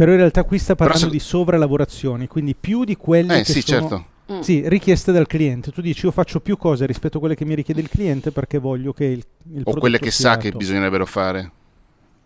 Però 0.00 0.12
in 0.12 0.16
realtà 0.16 0.44
qui 0.44 0.58
sta 0.58 0.74
parlando 0.74 1.06
se... 1.06 1.10
di 1.10 1.18
sovralavorazioni, 1.18 2.26
quindi 2.26 2.56
più 2.58 2.84
di 2.84 2.96
quelle 2.96 3.40
eh, 3.40 3.42
che 3.42 3.52
sì, 3.52 3.60
sono... 3.60 3.80
certo 3.80 4.04
Mm. 4.30 4.40
Sì, 4.42 4.62
richieste 4.68 5.10
dal 5.10 5.26
cliente. 5.26 5.72
Tu 5.72 5.80
dici 5.80 6.06
io 6.06 6.12
faccio 6.12 6.38
più 6.38 6.56
cose 6.56 6.86
rispetto 6.86 7.16
a 7.16 7.20
quelle 7.20 7.34
che 7.34 7.44
mi 7.44 7.54
richiede 7.54 7.80
il 7.80 7.88
cliente 7.88 8.30
perché 8.30 8.58
voglio 8.58 8.92
che 8.92 9.04
il, 9.06 9.24
il 9.52 9.62
O 9.64 9.74
quelle 9.74 9.98
che 9.98 10.12
sa 10.12 10.36
che 10.36 10.52
bisognerebbero 10.52 11.04
fare. 11.04 11.50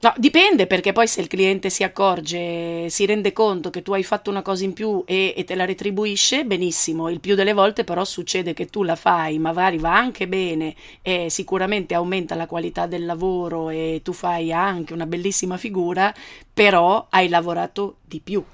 No, 0.04 0.12
dipende 0.18 0.66
perché 0.66 0.92
poi 0.92 1.08
se 1.08 1.22
il 1.22 1.28
cliente 1.28 1.70
si 1.70 1.82
accorge, 1.82 2.90
si 2.90 3.06
rende 3.06 3.32
conto 3.32 3.70
che 3.70 3.80
tu 3.80 3.94
hai 3.94 4.02
fatto 4.02 4.28
una 4.28 4.42
cosa 4.42 4.62
in 4.62 4.74
più 4.74 5.02
e, 5.06 5.32
e, 5.34 5.44
te 5.44 5.54
la 5.54 5.64
retribuisce, 5.64 6.44
benissimo. 6.44 7.08
Il 7.08 7.20
più 7.20 7.34
delle 7.34 7.54
volte 7.54 7.84
però 7.84 8.04
succede 8.04 8.52
che 8.52 8.66
tu 8.66 8.82
la 8.82 8.96
fai, 8.96 9.38
magari 9.38 9.78
va 9.78 9.96
anche 9.96 10.28
bene 10.28 10.74
e 11.00 11.28
sicuramente 11.30 11.94
aumenta 11.94 12.34
la 12.34 12.46
qualità 12.46 12.84
del 12.84 13.06
lavoro 13.06 13.70
e 13.70 14.02
tu 14.04 14.12
fai 14.12 14.52
anche 14.52 14.92
una 14.92 15.06
bellissima 15.06 15.56
figura, 15.56 16.12
però 16.52 17.06
hai 17.08 17.30
lavorato 17.30 17.96
di 18.04 18.20
più 18.22 18.44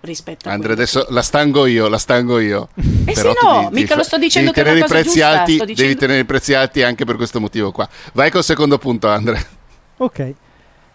rispetto 0.00 0.48
a 0.48 0.52
Andrea 0.52 0.72
adesso 0.72 1.06
la 1.10 1.22
stango 1.22 1.66
io 1.66 1.86
la 1.86 1.98
stango 1.98 2.40
io. 2.40 2.68
Eh 2.74 3.12
Però 3.12 3.30
sì 3.30 3.46
no 3.46 3.68
ti, 3.68 3.74
mica 3.74 3.92
ti, 3.92 3.98
lo 3.98 4.02
sto 4.02 4.18
dicendo 4.18 4.50
che 4.50 4.64
giusta, 4.64 5.28
alti 5.28 5.52
dicendo... 5.52 5.74
devi 5.74 5.94
tenere 5.94 6.18
i 6.18 6.24
prezzi 6.24 6.52
alti 6.52 6.82
anche 6.82 7.04
per 7.04 7.14
questo 7.14 7.38
motivo 7.38 7.70
qua. 7.70 7.88
Vai 8.12 8.32
col 8.32 8.42
secondo 8.42 8.76
punto 8.78 9.06
Andrea 9.06 9.44
ok 9.98 10.34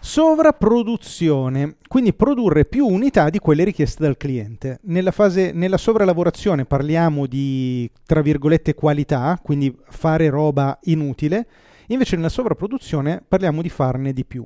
Sovrapproduzione, 0.04 1.76
quindi 1.86 2.12
produrre 2.12 2.64
più 2.64 2.86
unità 2.86 3.30
di 3.30 3.38
quelle 3.38 3.62
richieste 3.62 4.02
dal 4.02 4.16
cliente. 4.16 4.80
Nella, 4.82 5.12
fase, 5.12 5.52
nella 5.52 5.76
sovralavorazione 5.76 6.64
parliamo 6.64 7.26
di, 7.26 7.88
tra 8.04 8.20
virgolette, 8.20 8.74
qualità, 8.74 9.38
quindi 9.40 9.72
fare 9.90 10.28
roba 10.28 10.76
inutile, 10.82 11.46
invece 11.86 12.16
nella 12.16 12.30
sovrapproduzione 12.30 13.22
parliamo 13.26 13.62
di 13.62 13.68
farne 13.68 14.12
di 14.12 14.24
più. 14.24 14.44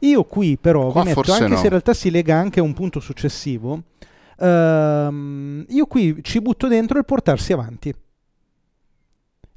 Io 0.00 0.24
qui 0.24 0.58
però 0.60 0.90
Qua 0.90 1.02
vi 1.02 1.14
metto, 1.14 1.32
anche 1.32 1.46
no. 1.46 1.56
se 1.56 1.62
in 1.62 1.70
realtà 1.70 1.94
si 1.94 2.10
lega 2.10 2.36
anche 2.36 2.58
a 2.58 2.64
un 2.64 2.74
punto 2.74 2.98
successivo, 2.98 3.84
ehm, 4.36 5.64
io 5.68 5.86
qui 5.86 6.18
ci 6.22 6.40
butto 6.40 6.66
dentro 6.66 6.98
il 6.98 7.04
portarsi 7.04 7.52
avanti. 7.52 7.94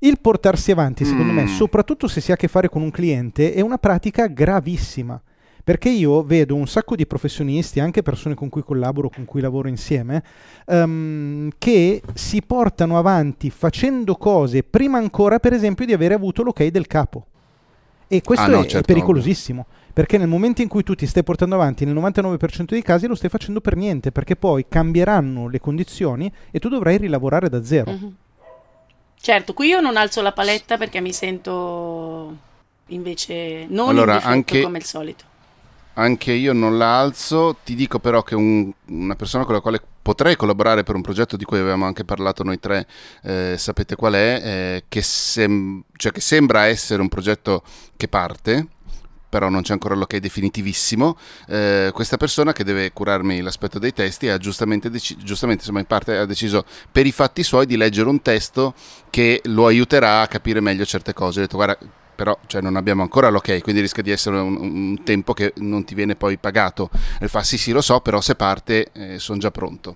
Il 0.04 0.20
portarsi 0.22 0.72
avanti, 0.72 1.04
secondo 1.04 1.32
mm. 1.32 1.36
me, 1.36 1.48
soprattutto 1.48 2.08
se 2.08 2.22
si 2.22 2.30
ha 2.30 2.36
a 2.36 2.38
che 2.38 2.48
fare 2.48 2.70
con 2.70 2.84
un 2.84 2.92
cliente, 2.92 3.56
è 3.56 3.62
una 3.62 3.80
pratica 3.80 4.28
gravissima. 4.28 5.20
Perché 5.64 5.90
io 5.90 6.24
vedo 6.24 6.56
un 6.56 6.68
sacco 6.68 6.96
di 6.96 7.06
professionisti, 7.06 7.80
anche 7.80 8.02
persone 8.02 8.36
con 8.36 8.50
cui 8.50 8.64
collaboro, 8.64 9.10
con 9.10 9.26
cui 9.26 9.42
lavoro 9.42 9.68
insieme, 9.68 10.24
um, 10.66 11.50
che 11.58 12.02
si 12.14 12.42
portano 12.42 12.98
avanti 12.98 13.50
facendo 13.50 14.16
cose 14.16 14.64
prima 14.64 14.98
ancora, 14.98 15.40
per 15.40 15.54
esempio, 15.54 15.86
di 15.86 15.94
avere 15.94 16.14
avuto 16.14 16.44
l'ok 16.44 16.66
del 16.68 16.88
capo. 16.88 17.26
E 18.08 18.22
questo 18.22 18.46
ah, 18.46 18.50
no, 18.50 18.60
è, 18.60 18.66
certo, 18.66 18.80
è 18.80 18.82
pericolosissimo. 18.82 19.66
Perché 19.94 20.18
nel 20.18 20.28
momento 20.28 20.62
in 20.62 20.68
cui 20.68 20.84
tu 20.84 20.96
ti 20.96 21.06
stai 21.06 21.24
portando 21.24 21.56
avanti, 21.56 21.86
nel 21.86 21.96
99% 21.96 22.66
dei 22.66 22.82
casi 22.82 23.08
lo 23.08 23.16
stai 23.16 23.30
facendo 23.30 23.62
per 23.62 23.76
niente, 23.76 24.12
perché 24.12 24.36
poi 24.36 24.66
cambieranno 24.68 25.48
le 25.48 25.60
condizioni 25.60 26.32
e 26.52 26.60
tu 26.60 26.70
dovrai 26.70 26.98
rilavorare 26.98 27.50
da 27.50 27.64
zero. 27.64 27.92
Mm-hmm. 27.92 28.10
Certo, 29.20 29.54
qui 29.54 29.68
io 29.68 29.80
non 29.80 29.98
alzo 29.98 30.22
la 30.22 30.32
paletta 30.32 30.78
perché 30.78 31.00
mi 31.00 31.14
sento 31.14 32.36
invece 32.88 33.66
non 33.70 33.90
allora, 33.90 34.22
anche, 34.22 34.62
come 34.62 34.80
il 34.80 34.84
solito. 34.84 35.24
Anche 36.02 36.32
io 36.32 36.52
non 36.52 36.80
la 36.80 36.98
alzo, 36.98 37.58
ti 37.64 37.76
dico 37.76 38.00
però 38.00 38.24
che 38.24 38.34
un, 38.34 38.72
una 38.88 39.16
persona 39.16 39.46
con 39.46 39.54
la 39.54 39.62
quale 39.62 39.80
potrei 40.02 40.36
collaborare 40.36 40.82
per 40.82 40.96
un 40.96 41.02
progetto 41.04 41.38
di 41.38 41.46
cui 41.46 41.60
avevamo 41.60 41.86
anche 41.86 42.04
parlato 42.04 42.42
noi 42.42 42.60
tre, 42.60 42.88
eh, 43.22 43.54
sapete 43.56 43.96
qual 43.96 44.14
è, 44.14 44.42
eh, 44.44 44.84
che, 44.88 45.04
sem- 45.04 45.84
cioè 45.96 46.12
che 46.12 46.20
sembra 46.20 46.66
essere 46.66 47.04
un 47.04 47.08
progetto 47.08 47.62
che 47.96 48.08
parte, 48.08 48.66
però 49.30 49.48
non 49.50 49.62
c'è 49.62 49.74
ancora 49.74 49.94
l'ok 49.94 50.18
definitivissimo. 50.18 51.18
Eh, 51.48 51.92
questa 51.94 52.18
persona 52.18 52.52
che 52.52 52.64
deve 52.64 52.92
curarmi 52.94 53.40
l'aspetto 53.42 53.78
dei 53.78 53.94
testi 53.94 54.28
ha 54.28 54.40
giustamente, 54.40 54.90
dec- 54.90 55.18
giustamente 55.18 55.62
insomma, 55.62 55.82
in 55.82 55.86
parte 55.86 56.18
ha 56.18 56.26
deciso 56.26 56.66
per 56.92 57.06
i 57.06 57.12
fatti 57.12 57.44
suoi 57.44 57.68
di 57.68 57.78
leggere 57.78 58.10
un 58.10 58.24
testo 58.24 58.74
che 59.12 59.40
lo 59.46 59.68
aiuterà 59.68 60.22
a 60.22 60.28
capire 60.28 60.62
meglio 60.62 60.84
certe 60.84 61.14
cose. 61.14 61.38
Ho 61.38 61.42
detto 61.44 61.58
guarda 61.58 61.78
però 62.22 62.38
cioè, 62.46 62.62
non 62.62 62.76
abbiamo 62.76 63.02
ancora 63.02 63.30
l'ok, 63.30 63.62
quindi 63.64 63.82
rischia 63.82 64.04
di 64.04 64.12
essere 64.12 64.38
un, 64.38 64.56
un, 64.56 65.04
tempo 65.04 65.34
che 65.34 65.54
non 65.56 65.84
ti 65.84 65.96
viene 65.96 66.16
poi 66.16 66.38
pagato. 66.38 66.92
E 67.20 67.28
fa 67.28 67.42
sì 67.42 67.58
sì 67.58 67.72
lo 67.72 67.82
so, 67.82 68.00
però 68.00 68.22
se 68.22 68.36
parte 68.36 68.92
eh, 68.94 69.18
sono 69.18 69.40
già 69.40 69.50
pronto. 69.50 69.96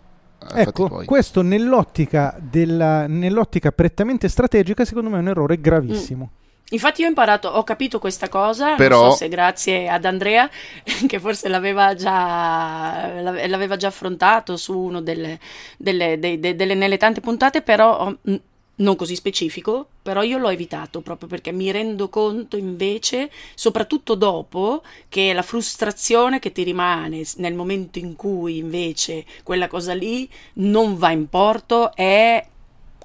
Eh, 0.55 0.61
ecco, 0.61 1.03
questo 1.05 1.43
nell'ottica, 1.43 2.35
della, 2.39 3.05
nell'ottica 3.05 3.71
prettamente 3.71 4.27
strategica 4.27 4.85
secondo 4.85 5.11
me 5.11 5.17
è 5.17 5.19
un 5.19 5.27
errore 5.27 5.61
gravissimo. 5.61 6.31
Mm. 6.31 6.43
Infatti 6.71 7.01
io 7.01 7.05
ho 7.05 7.09
imparato, 7.09 7.47
ho 7.47 7.63
capito 7.63 7.99
questa 7.99 8.27
cosa, 8.27 8.73
Però- 8.73 9.01
non 9.03 9.11
so 9.11 9.17
se 9.17 9.29
grazie 9.29 9.87
ad 9.87 10.03
Andrea, 10.03 10.49
che 11.05 11.19
forse 11.19 11.47
l'aveva 11.47 11.93
già, 11.93 13.21
l'aveva 13.21 13.75
già 13.75 13.89
affrontato 13.89 14.57
su 14.57 14.75
uno 14.75 14.99
delle, 14.99 15.37
delle- 15.77 16.17
dei- 16.17 16.39
de- 16.39 16.55
delle- 16.55 16.73
nelle 16.73 16.97
tante 16.97 17.21
puntate, 17.21 17.61
però 17.61 18.11
mh, 18.19 18.35
non 18.77 18.95
così 18.95 19.15
specifico, 19.15 19.87
però 20.01 20.21
io 20.21 20.37
l'ho 20.37 20.49
evitato 20.49 21.01
proprio 21.01 21.29
perché 21.29 21.51
mi 21.51 21.71
rendo 21.71 22.09
conto 22.09 22.57
invece, 22.57 23.31
soprattutto 23.55 24.15
dopo, 24.15 24.81
che 25.07 25.31
la 25.33 25.41
frustrazione 25.41 26.39
che 26.39 26.51
ti 26.51 26.63
rimane 26.63 27.23
nel 27.37 27.53
momento 27.53 27.99
in 27.99 28.15
cui 28.15 28.57
invece 28.57 29.25
quella 29.43 29.67
cosa 29.67 29.93
lì 29.93 30.29
non 30.55 30.97
va 30.97 31.11
in 31.11 31.27
porto 31.29 31.95
è 31.95 32.45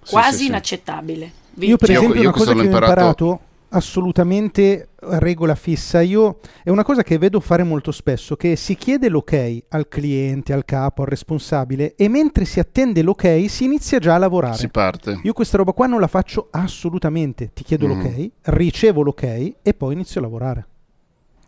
quasi 0.09 0.33
sì, 0.33 0.43
sì. 0.43 0.47
inaccettabile. 0.49 1.33
Io 1.61 1.77
per 1.77 1.91
Io- 1.91 1.99
esempio 1.99 2.21
io 2.21 2.29
una 2.29 2.31
questo 2.33 2.51
cosa 2.51 2.51
che 2.51 2.57
l'ho 2.57 2.63
ho 2.63 2.65
imparato- 2.65 3.25
imparato 3.25 3.41
assolutamente 3.73 4.89
regola 5.03 5.55
fissa, 5.55 6.01
io 6.01 6.39
è 6.63 6.71
una 6.71 6.83
cosa 6.85 7.03
che 7.03 7.19
vedo 7.19 7.41
fare 7.41 7.63
molto 7.63 7.91
spesso, 7.93 8.37
che 8.37 8.57
si 8.57 8.75
chiede 8.77 9.09
l'ok 9.09 9.59
al 9.69 9.89
cliente, 9.89 10.53
al 10.53 10.65
capo, 10.65 11.03
al 11.03 11.09
responsabile 11.09 11.95
e 11.97 12.09
mentre 12.09 12.45
si 12.45 12.61
attende 12.61 13.03
l'ok 13.03 13.45
si 13.49 13.65
inizia 13.65 13.99
già 13.99 14.15
a 14.15 14.19
lavorare. 14.19 14.57
Si 14.57 14.69
parte. 14.69 15.21
Io 15.23 15.33
questa 15.33 15.57
roba 15.57 15.73
qua 15.73 15.87
non 15.87 16.01
la 16.01 16.07
faccio 16.07 16.49
assolutamente, 16.51 17.51
ti 17.55 17.63
chiedo 17.65 17.87
Mm. 17.87 17.91
l'ok, 17.91 18.31
ricevo 18.43 19.03
l'ok 19.03 19.23
e 19.23 19.75
poi 19.77 19.93
inizio 19.95 20.21
a 20.21 20.23
lavorare. 20.25 20.67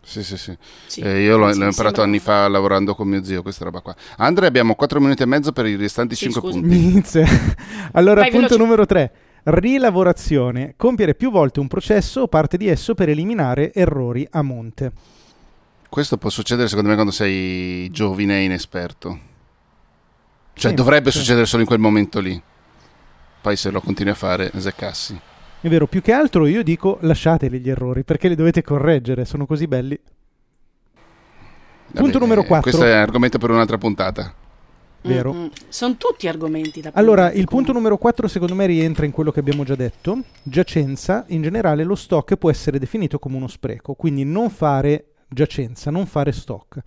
Sì, 0.05 0.21
sì, 0.21 0.35
sì. 0.37 0.57
Sì, 0.85 0.99
Eh, 0.99 1.21
io 1.21 1.37
l'ho, 1.37 1.53
l'ho 1.53 1.65
imparato 1.65 2.01
anni 2.01 2.19
fa 2.19 2.45
lavorando 2.49 2.93
con 2.93 3.07
mio 3.07 3.23
zio, 3.23 3.41
questa 3.41 3.63
roba 3.63 3.79
qua. 3.79 3.95
Andrea, 4.17 4.49
abbiamo 4.49 4.75
4 4.75 4.99
minuti 4.99 5.23
e 5.23 5.25
mezzo 5.25 5.53
per 5.53 5.65
i 5.65 5.77
restanti 5.77 6.15
Sì, 6.15 6.23
5 6.29 6.41
scusi. 6.41 6.59
punti. 6.59 6.75
Inizia. 6.77 7.25
allora, 7.93 8.19
Vai, 8.21 8.31
punto 8.31 8.47
veloce. 8.47 8.61
numero 8.63 8.85
3. 8.85 9.11
Rilavorazione. 9.43 10.73
Compiere 10.77 11.15
più 11.15 11.29
volte 11.31 11.59
un 11.59 11.67
processo 11.67 12.21
o 12.21 12.27
parte 12.27 12.57
di 12.57 12.67
esso 12.67 12.95
per 12.95 13.09
eliminare 13.09 13.73
errori 13.73 14.25
a 14.31 14.41
monte. 14.41 14.91
Questo 15.89 16.17
può 16.17 16.29
succedere 16.29 16.67
secondo 16.67 16.89
me 16.89 16.95
quando 16.95 17.11
sei 17.11 17.89
giovine 17.91 18.37
e 18.39 18.43
inesperto. 18.43 19.19
Cioè 20.53 20.69
Sì, 20.71 20.75
dovrebbe 20.75 21.11
sì. 21.11 21.19
succedere 21.19 21.45
solo 21.45 21.61
in 21.61 21.67
quel 21.67 21.79
momento 21.79 22.19
lì. 22.19 22.41
Poi 23.41 23.55
se 23.55 23.69
lo 23.69 23.81
continui 23.81 24.13
a 24.13 24.15
fare, 24.15 24.51
zeccassi. 24.55 25.19
È 25.59 25.67
vero, 25.67 25.87
più 25.87 26.01
che 26.01 26.13
altro 26.13 26.45
io 26.45 26.63
dico 26.63 26.97
lasciateli 27.01 27.59
gli 27.59 27.69
errori 27.69 28.03
perché 28.03 28.27
li 28.27 28.35
dovete 28.35 28.61
correggere, 28.61 29.25
sono 29.25 29.45
così 29.45 29.67
belli. 29.67 29.99
Punto 31.93 32.19
numero 32.19 32.43
quattro. 32.43 32.71
Questo 32.71 32.87
è 32.87 32.91
argomento 32.93 33.37
per 33.37 33.51
un'altra 33.51 33.77
puntata. 33.77 34.33
Vero. 35.03 35.33
Mm, 35.33 35.37
mm. 35.43 35.47
Sono 35.67 35.95
tutti 35.97 36.27
argomenti 36.27 36.81
da 36.81 36.91
Allora, 36.93 37.31
il 37.31 37.45
punto 37.45 37.71
numero 37.71 37.97
4 37.97 38.27
secondo 38.27 38.55
me 38.55 38.65
rientra 38.65 39.05
in 39.05 39.11
quello 39.11 39.31
che 39.31 39.39
abbiamo 39.39 39.63
già 39.63 39.75
detto. 39.75 40.19
Giacenza, 40.41 41.25
in 41.27 41.41
generale 41.41 41.83
lo 41.83 41.95
stock 41.95 42.35
può 42.35 42.49
essere 42.49 42.79
definito 42.79 43.19
come 43.19 43.35
uno 43.35 43.47
spreco, 43.47 43.93
quindi 43.93 44.23
non 44.23 44.49
fare 44.49 45.07
giacenza, 45.27 45.91
non 45.91 46.05
fare 46.05 46.31
stock. 46.31 46.81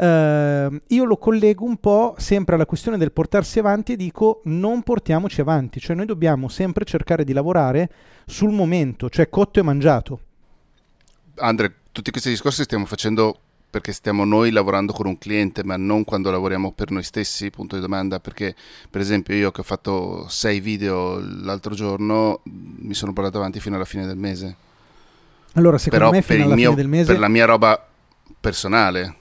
Ehm, 0.00 0.80
io 0.88 1.04
lo 1.04 1.16
collego 1.16 1.64
un 1.64 1.76
po' 1.78 2.14
sempre 2.18 2.54
alla 2.54 2.66
questione 2.66 2.98
del 2.98 3.12
portarsi 3.12 3.58
avanti 3.58 3.92
e 3.92 3.96
dico 3.96 4.42
non 4.44 4.82
portiamoci 4.82 5.40
avanti, 5.40 5.80
cioè 5.80 5.96
noi 5.96 6.06
dobbiamo 6.06 6.48
sempre 6.48 6.84
cercare 6.84 7.24
di 7.24 7.32
lavorare 7.32 7.90
sul 8.24 8.52
momento, 8.52 9.10
cioè 9.10 9.28
cotto 9.28 9.58
e 9.58 9.62
mangiato. 9.62 10.20
Andre, 11.36 11.74
tutti 11.92 12.10
questi 12.10 12.30
discorsi 12.30 12.62
stiamo 12.62 12.84
facendo 12.86 13.40
perché 13.70 13.92
stiamo 13.92 14.24
noi 14.24 14.50
lavorando 14.50 14.92
con 14.92 15.06
un 15.06 15.18
cliente, 15.18 15.64
ma 15.64 15.76
non 15.76 16.04
quando 16.04 16.30
lavoriamo 16.30 16.72
per 16.72 16.90
noi 16.90 17.02
stessi, 17.02 17.50
punto 17.50 17.74
di 17.74 17.80
domanda, 17.80 18.20
perché 18.20 18.54
per 18.88 19.00
esempio 19.00 19.34
io 19.34 19.50
che 19.50 19.60
ho 19.60 19.64
fatto 19.64 20.26
sei 20.28 20.60
video 20.60 21.18
l'altro 21.18 21.74
giorno, 21.74 22.40
mi 22.44 22.94
sono 22.94 23.12
portato 23.12 23.38
avanti 23.38 23.60
fino 23.60 23.76
alla 23.76 23.84
fine 23.84 24.06
del 24.06 24.16
mese. 24.16 24.56
Allora, 25.54 25.78
secondo 25.78 26.06
Però 26.06 26.16
me 26.16 26.22
fino 26.22 26.44
alla 26.44 26.54
mio, 26.54 26.70
fine 26.70 26.82
del 26.82 26.88
mese 26.88 27.12
per 27.12 27.20
la 27.20 27.28
mia 27.28 27.44
roba 27.44 27.86
personale, 28.40 29.16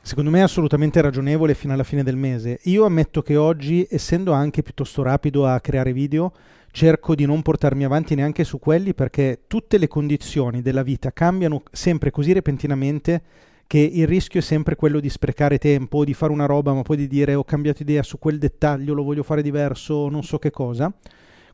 Secondo 0.00 0.30
me 0.30 0.38
è 0.38 0.42
assolutamente 0.42 1.02
ragionevole 1.02 1.52
fino 1.52 1.74
alla 1.74 1.84
fine 1.84 2.02
del 2.02 2.16
mese. 2.16 2.60
Io 2.62 2.86
ammetto 2.86 3.20
che 3.20 3.36
oggi, 3.36 3.86
essendo 3.90 4.32
anche 4.32 4.62
piuttosto 4.62 5.02
rapido 5.02 5.46
a 5.46 5.60
creare 5.60 5.92
video, 5.92 6.32
cerco 6.70 7.14
di 7.14 7.26
non 7.26 7.42
portarmi 7.42 7.84
avanti 7.84 8.14
neanche 8.14 8.42
su 8.42 8.58
quelli 8.58 8.94
perché 8.94 9.40
tutte 9.46 9.76
le 9.76 9.86
condizioni 9.86 10.62
della 10.62 10.82
vita 10.82 11.12
cambiano 11.12 11.62
sempre 11.70 12.10
così 12.10 12.32
repentinamente 12.32 13.22
che 13.68 13.78
il 13.78 14.06
rischio 14.06 14.40
è 14.40 14.42
sempre 14.42 14.76
quello 14.76 14.98
di 14.98 15.10
sprecare 15.10 15.58
tempo, 15.58 16.02
di 16.02 16.14
fare 16.14 16.32
una 16.32 16.46
roba 16.46 16.72
ma 16.72 16.80
poi 16.80 16.96
di 16.96 17.06
dire 17.06 17.34
ho 17.34 17.44
cambiato 17.44 17.82
idea 17.82 18.02
su 18.02 18.18
quel 18.18 18.38
dettaglio, 18.38 18.94
lo 18.94 19.04
voglio 19.04 19.22
fare 19.22 19.42
diverso, 19.42 20.08
non 20.08 20.24
so 20.24 20.38
che 20.38 20.50
cosa. 20.50 20.90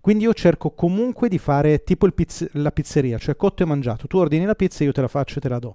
Quindi 0.01 0.25
io 0.25 0.33
cerco 0.33 0.71
comunque 0.71 1.29
di 1.29 1.39
fare 1.39 1.83
tipo 1.83 2.09
pizz- 2.11 2.49
la 2.53 2.71
pizzeria, 2.71 3.19
cioè 3.19 3.35
cotto 3.37 3.65
e 3.65 3.67
mangiato. 3.67 4.07
Tu 4.07 4.17
ordini 4.17 4.45
la 4.45 4.55
pizza, 4.55 4.85
io 4.85 4.93
te 4.93 5.01
la 5.01 5.09
faccio 5.09 5.39
e 5.39 5.41
te 5.41 5.49
la 5.49 5.59
do. 5.59 5.75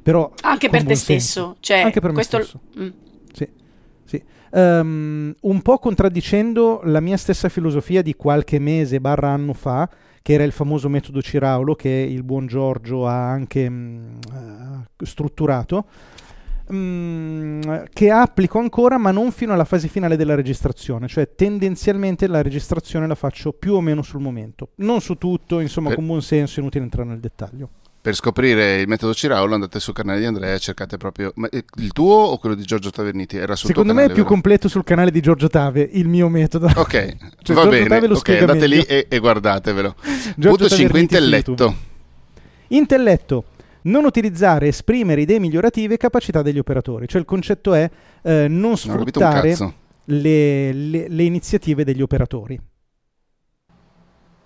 Però 0.00 0.30
Anche 0.42 0.68
per 0.68 0.84
te 0.84 0.94
senso. 0.94 1.02
stesso. 1.02 1.56
Cioè, 1.58 1.80
Anche 1.80 2.00
per 2.00 2.10
me 2.10 2.14
questo... 2.14 2.40
stesso. 2.40 2.60
Mm. 2.78 2.88
Sì, 3.32 3.48
sì. 4.04 4.22
Ehm, 4.52 5.34
un 5.40 5.62
po' 5.62 5.78
contraddicendo 5.78 6.82
la 6.84 7.00
mia 7.00 7.16
stessa 7.16 7.48
filosofia 7.48 8.00
di 8.00 8.14
qualche 8.14 8.60
mese 8.60 9.00
barra 9.00 9.30
anno 9.30 9.54
fa, 9.54 9.88
che 10.24 10.32
era 10.32 10.44
il 10.44 10.52
famoso 10.52 10.88
metodo 10.88 11.20
Ciraulo 11.20 11.74
che 11.74 11.90
il 11.90 12.22
buon 12.22 12.46
Giorgio 12.46 13.06
ha 13.06 13.28
anche 13.30 13.68
mh, 13.68 14.18
eh, 14.32 15.04
strutturato, 15.04 15.84
mh, 16.66 17.82
che 17.92 18.10
applico 18.10 18.58
ancora 18.58 18.96
ma 18.96 19.10
non 19.10 19.32
fino 19.32 19.52
alla 19.52 19.66
fase 19.66 19.86
finale 19.86 20.16
della 20.16 20.34
registrazione, 20.34 21.08
cioè 21.08 21.34
tendenzialmente 21.34 22.26
la 22.26 22.40
registrazione 22.40 23.06
la 23.06 23.14
faccio 23.14 23.52
più 23.52 23.74
o 23.74 23.82
meno 23.82 24.00
sul 24.00 24.22
momento, 24.22 24.70
non 24.76 25.02
su 25.02 25.18
tutto, 25.18 25.60
insomma 25.60 25.88
Per- 25.88 25.98
con 25.98 26.06
buon 26.06 26.22
senso, 26.22 26.60
inutile 26.60 26.84
entrare 26.84 27.06
nel 27.06 27.20
dettaglio. 27.20 27.68
Per 28.04 28.14
scoprire 28.14 28.80
il 28.82 28.86
metodo 28.86 29.14
Ciraulo 29.14 29.54
andate 29.54 29.80
sul 29.80 29.94
canale 29.94 30.18
di 30.20 30.26
Andrea 30.26 30.52
e 30.52 30.58
cercate 30.58 30.98
proprio... 30.98 31.32
Ma 31.36 31.48
eh, 31.48 31.64
il 31.76 31.90
tuo 31.92 32.12
o 32.14 32.36
quello 32.36 32.54
di 32.54 32.62
Giorgio 32.62 32.90
Taverniti? 32.90 33.38
Era 33.38 33.56
sul 33.56 33.68
Secondo 33.70 33.94
me 33.94 34.00
è 34.00 34.02
canale, 34.02 34.12
più 34.12 34.22
vero? 34.24 34.34
completo 34.34 34.68
sul 34.68 34.84
canale 34.84 35.10
di 35.10 35.22
Giorgio 35.22 35.48
Tave, 35.48 35.88
il 35.90 36.06
mio 36.06 36.28
metodo. 36.28 36.66
Ok, 36.66 36.90
Cioè, 37.40 37.56
va 37.56 37.62
Giorgio 37.62 37.68
bene. 37.70 37.86
Tave 37.86 38.06
lo 38.06 38.12
Ok, 38.12 38.18
spiega 38.20 38.40
andate 38.42 38.66
lì 38.66 38.76
meglio. 38.76 38.88
e, 38.90 39.06
e 39.08 39.18
guardatevelo. 39.18 39.94
Giorgio 40.36 40.48
Punto 40.48 40.68
5, 40.68 40.68
Taverniti 40.68 41.14
su 41.14 41.20
intelletto. 41.20 41.76
Intelletto. 42.68 43.44
Non 43.84 44.04
utilizzare, 44.04 44.68
esprimere 44.68 45.22
idee 45.22 45.38
migliorative 45.38 45.94
e 45.94 45.96
capacità 45.96 46.42
degli 46.42 46.58
operatori. 46.58 47.08
Cioè 47.08 47.20
il 47.22 47.26
concetto 47.26 47.72
è 47.72 47.90
eh, 48.22 48.46
non 48.48 48.60
Non 48.68 48.76
sfruttare 48.76 49.48
cazzo. 49.50 49.74
le, 50.04 50.72
le- 50.74 51.08
le 51.08 51.22
iniziative 51.22 51.84
degli 51.84 52.02
operatori. 52.02 52.60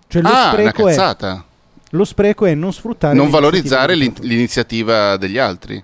Cioè 0.07 0.21
lo, 0.21 0.27
Ah, 0.29 0.31
una 0.31 0.51
spreco 0.51 0.87
è, 0.87 0.95
cazzata. 0.95 1.45
Lo 1.91 2.03
spreco 2.05 2.45
è 2.45 2.53
non 2.53 2.71
sfruttare 2.73 3.15
Non 3.15 3.29
valorizzare 3.29 3.95
l'iniziativa 3.95 5.17
degli 5.17 5.37
altri. 5.37 5.81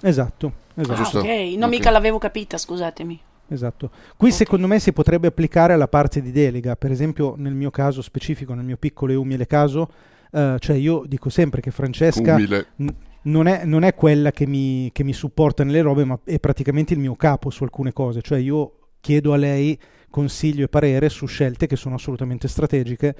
Esatto, 0.00 0.52
Ah, 0.76 0.80
esatto. 0.80 0.96
Giusto. 0.96 1.18
ok. 1.20 1.26
No, 1.56 1.66
Ok. 1.66 1.70
mica 1.70 1.90
l'avevo 1.90 2.18
capita, 2.18 2.58
scusatemi. 2.58 3.20
esatto. 3.48 3.90
Qui 4.16 4.28
Ok. 4.30 4.34
secondo 4.34 4.66
me 4.66 4.78
si 4.80 4.92
potrebbe 4.92 5.28
applicare 5.28 5.72
alla 5.72 5.88
parte 5.88 6.20
di 6.20 6.32
delega, 6.32 6.76
per 6.76 6.90
esempio 6.90 7.34
nel 7.36 7.54
mio 7.54 7.70
caso 7.70 8.02
specifico, 8.02 8.54
nel 8.54 8.64
mio 8.64 8.76
piccolo 8.76 9.12
e 9.12 9.16
umile 9.16 9.46
caso, 9.46 9.88
eh, 10.32 10.56
cioè 10.58 10.76
io 10.76 11.04
dico 11.06 11.28
sempre 11.30 11.60
che 11.60 11.70
Francesca 11.70 12.34
Umile. 12.34 12.66
n- 12.76 12.94
non 13.22 13.46
è, 13.46 13.64
non 13.64 13.84
è 13.84 13.94
quella 13.94 14.32
che 14.32 14.46
mi, 14.46 14.90
che 14.92 15.02
mi 15.04 15.12
supporta 15.14 15.62
nelle 15.64 15.80
robe, 15.80 16.04
ma 16.04 16.18
è 16.24 16.38
praticamente 16.40 16.92
il 16.92 17.00
mio 17.00 17.14
capo 17.14 17.48
su 17.50 17.62
alcune 17.62 17.92
cose. 17.92 18.20
Cioè 18.20 18.38
io 18.38 18.72
chiedo 19.00 19.32
a 19.32 19.36
lei 19.36 19.78
consiglio 20.10 20.64
e 20.64 20.68
parere 20.68 21.08
su 21.08 21.24
scelte 21.26 21.66
che 21.66 21.76
sono 21.76 21.94
assolutamente 21.94 22.48
strategiche, 22.48 23.14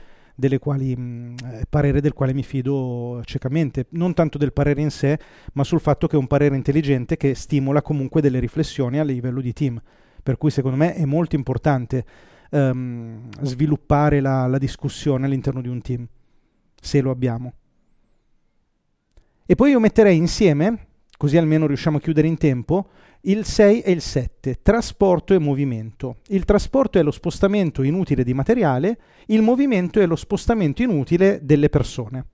quali, 0.58 0.96
mh, 0.96 1.34
eh, 1.44 1.64
parere 1.68 2.00
del 2.00 2.12
quale 2.12 2.32
mi 2.32 2.42
fido 2.42 3.20
ciecamente. 3.24 3.86
Non 3.90 4.14
tanto 4.14 4.38
del 4.38 4.52
parere 4.52 4.80
in 4.80 4.90
sé, 4.90 5.18
ma 5.54 5.64
sul 5.64 5.80
fatto 5.80 6.06
che 6.06 6.16
è 6.16 6.18
un 6.18 6.26
parere 6.26 6.56
intelligente 6.56 7.16
che 7.16 7.34
stimola 7.34 7.82
comunque 7.82 8.20
delle 8.20 8.38
riflessioni 8.38 8.98
a 8.98 9.04
livello 9.04 9.40
di 9.40 9.52
team. 9.52 9.80
Per 10.22 10.36
cui 10.38 10.50
secondo 10.50 10.76
me 10.76 10.94
è 10.94 11.04
molto 11.04 11.36
importante 11.36 12.04
ehm, 12.50 13.28
sviluppare 13.42 14.20
la, 14.20 14.46
la 14.46 14.58
discussione 14.58 15.26
all'interno 15.26 15.60
di 15.60 15.68
un 15.68 15.80
team, 15.80 16.06
se 16.80 17.00
lo 17.00 17.10
abbiamo. 17.10 17.52
E 19.46 19.54
poi 19.54 19.70
io 19.70 19.80
metterei 19.80 20.16
insieme, 20.16 20.86
così 21.16 21.37
almeno 21.37 21.66
riusciamo 21.66 21.99
a 21.99 22.00
chiudere 22.00 22.26
in 22.26 22.37
tempo, 22.37 22.88
il 23.23 23.44
6 23.44 23.80
e 23.80 23.90
il 23.90 24.00
7, 24.00 24.59
trasporto 24.62 25.35
e 25.35 25.38
movimento. 25.38 26.16
Il 26.28 26.44
trasporto 26.44 26.99
è 26.99 27.02
lo 27.02 27.11
spostamento 27.11 27.83
inutile 27.83 28.25
di 28.25 28.35
materiale, 28.35 28.99
il 29.26 29.42
movimento 29.42 30.00
è 30.00 30.06
lo 30.06 30.16
spostamento 30.16 30.83
inutile 30.83 31.40
delle 31.42 31.68
persone. 31.68 32.26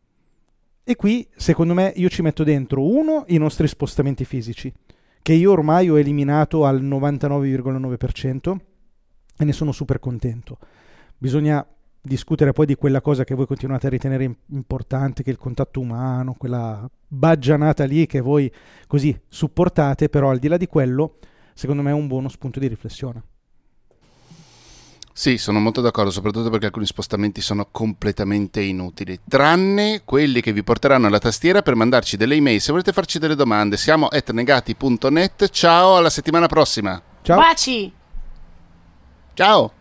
E 0.83 0.97
qui, 0.97 1.29
secondo 1.37 1.75
me, 1.75 1.93
io 1.95 2.09
ci 2.09 2.23
metto 2.23 2.43
dentro 2.43 2.85
uno 2.85 3.25
i 3.29 3.39
nostri 3.39 3.69
spostamenti 3.69 4.25
fisici, 4.25 4.73
che 5.23 5.33
io 5.33 5.53
ormai 5.53 5.89
ho 5.89 5.99
eliminato 5.99 6.65
al 6.65 6.83
99,9% 6.83 8.57
e 9.39 9.45
ne 9.45 9.53
sono 9.53 9.73
super 9.73 10.01
contento. 10.01 10.59
Bisogna 11.17 11.65
discutere 12.01 12.53
poi 12.53 12.67
di 12.67 12.75
quella 12.75 13.01
cosa 13.01 13.25
che 13.25 13.35
voi 13.35 13.47
continuate 13.47 13.87
a 13.87 13.91
ritenere 13.91 14.37
importante, 14.51 15.23
che 15.23 15.31
è 15.31 15.33
il 15.33 15.39
contatto 15.39 15.81
umano, 15.81 16.35
quella 16.35 16.89
baggianata 17.07 17.85
lì 17.85 18.07
che 18.07 18.21
voi 18.21 18.51
così 18.87 19.19
supportate, 19.29 20.09
però 20.09 20.31
al 20.31 20.39
di 20.39 20.49
là 20.49 20.57
di 20.57 20.67
quello, 20.67 21.15
secondo 21.55 21.83
me 21.83 21.91
è 21.91 21.95
un 21.95 22.07
buono 22.07 22.29
spunto 22.29 22.59
di 22.59 22.69
riflessione. 22.69 23.23
Sì, 25.13 25.37
sono 25.37 25.61
molto 25.61 25.83
d'accordo, 25.83 26.11
soprattutto 26.11 26.49
perché 26.49 26.67
alcuni 26.67 26.87
spostamenti 26.87 27.43
sono 27.43 27.69
completamente 27.71 28.63
inutili, 28.63 29.21
tranne 29.29 30.03
quelli 30.05 30.41
che 30.41 30.53
vi 30.53 30.63
porteranno 30.63 31.09
alla 31.09 31.19
tastiera 31.19 31.61
per 31.61 31.75
mandarci 31.75 32.17
delle 32.17 32.37
email. 32.37 32.61
Se 32.61 32.71
volete 32.71 32.93
farci 32.93 33.19
delle 33.19 33.35
domande, 33.35 33.77
siamo 33.77 34.07
at 34.07 34.31
negati.net. 34.31 35.51
Ciao, 35.51 35.97
alla 35.97 36.11
settimana 36.11 36.47
prossima. 36.47 37.03
Ciao. 37.21 37.37
Baci. 37.37 37.93
Ciao. 39.35 39.73